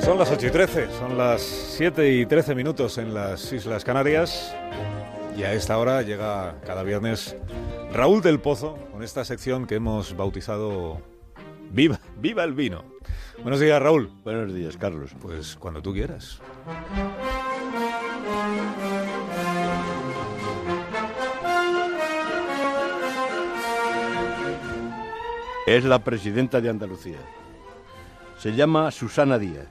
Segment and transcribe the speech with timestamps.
[0.00, 4.54] Son las 8 y 13, son las 7 y 13 minutos en las Islas Canarias
[5.36, 7.36] y a esta hora llega cada viernes
[7.92, 11.00] Raúl del Pozo con esta sección que hemos bautizado
[11.70, 12.84] Viva, Viva el Vino.
[13.42, 14.10] Buenos días, Raúl.
[14.24, 15.14] Buenos días, Carlos.
[15.20, 16.40] Pues cuando tú quieras.
[25.68, 27.18] Es la presidenta de Andalucía.
[28.38, 29.68] Se llama Susana Díaz.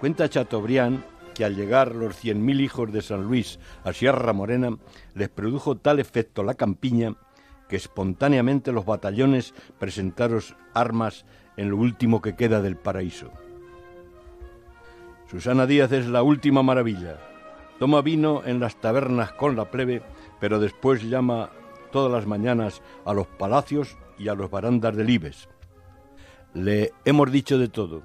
[0.00, 1.04] Cuenta Chateaubriand
[1.34, 4.78] que al llegar los 100.000 hijos de San Luis a Sierra Morena
[5.14, 7.16] les produjo tal efecto la campiña
[7.68, 10.40] que espontáneamente los batallones presentaron
[10.72, 11.26] armas
[11.58, 13.30] en lo último que queda del paraíso.
[15.30, 17.18] Susana Díaz es la última maravilla.
[17.78, 20.02] Toma vino en las tabernas con la plebe,
[20.40, 21.50] pero después llama
[21.92, 25.48] todas las mañanas a los palacios y a los barandas del Ibes.
[26.54, 28.02] Le hemos dicho de todo.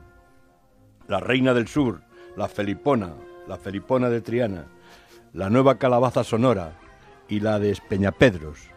[1.08, 2.02] La reina del sur,
[2.36, 3.16] la Felipona,
[3.48, 4.67] la Felipona de Triana,
[5.34, 6.78] la nueva calabaza sonora
[7.28, 8.70] y la de Espeñapedros.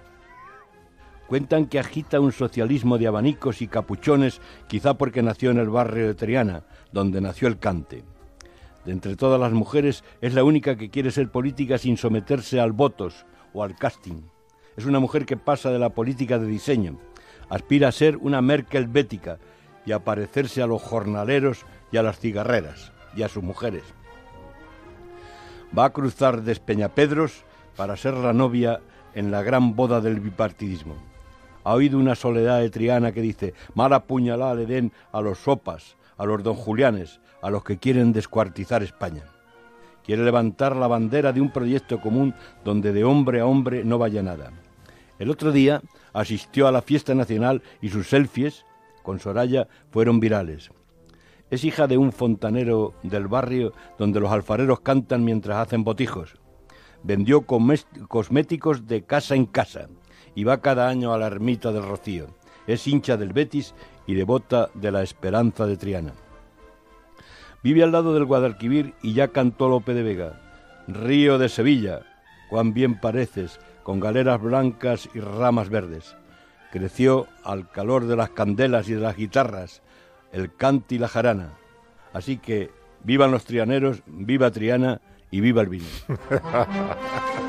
[1.26, 6.06] Cuentan que agita un socialismo de abanicos y capuchones, quizá porque nació en el barrio
[6.08, 8.02] de Triana, donde nació el cante.
[8.84, 12.72] De entre todas las mujeres es la única que quiere ser política sin someterse al
[12.72, 14.22] votos o al casting.
[14.80, 16.96] Es una mujer que pasa de la política de diseño.
[17.50, 19.38] Aspira a ser una Merkel bética
[19.84, 23.82] y a parecerse a los jornaleros y a las cigarreras y a sus mujeres.
[25.78, 27.44] Va a cruzar Despeñapedros
[27.76, 28.80] para ser la novia
[29.14, 30.96] en la gran boda del bipartidismo.
[31.62, 35.98] Ha oído una soledad de Triana que dice, mala puñalada le den a los sopas,
[36.16, 39.24] a los don Julianes, a los que quieren descuartizar España.
[40.06, 42.34] Quiere levantar la bandera de un proyecto común
[42.64, 44.50] donde de hombre a hombre no vaya nada.
[45.20, 45.82] El otro día
[46.14, 48.64] asistió a la fiesta nacional y sus selfies
[49.02, 50.70] con Soraya fueron virales.
[51.50, 56.36] Es hija de un fontanero del barrio donde los alfareros cantan mientras hacen botijos.
[57.02, 59.88] Vendió cosméticos de casa en casa
[60.34, 62.28] y va cada año a la ermita del Rocío.
[62.66, 63.74] Es hincha del Betis
[64.06, 66.14] y devota de la Esperanza de Triana.
[67.62, 70.40] Vive al lado del Guadalquivir y ya cantó Lope de Vega.
[70.88, 72.06] Río de Sevilla,
[72.50, 76.16] cuán bien pareces, con galeras blancas y ramas verdes.
[76.72, 79.82] Creció al calor de las candelas y de las guitarras,
[80.32, 81.54] el cante y la jarana.
[82.12, 82.70] Así que
[83.04, 85.00] vivan los trianeros, viva Triana
[85.30, 85.86] y viva el vino.